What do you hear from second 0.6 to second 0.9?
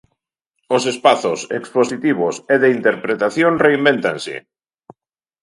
Os